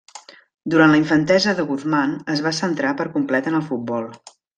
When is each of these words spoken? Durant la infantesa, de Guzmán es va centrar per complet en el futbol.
Durant 0.73 0.93
la 0.93 0.99
infantesa, 1.01 1.53
de 1.59 1.65
Guzmán 1.71 2.15
es 2.37 2.41
va 2.47 2.53
centrar 2.61 2.95
per 3.03 3.07
complet 3.19 3.51
en 3.53 3.59
el 3.59 3.67
futbol. 3.69 4.09